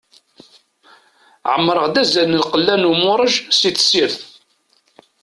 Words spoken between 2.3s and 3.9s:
lqella n umuṛej si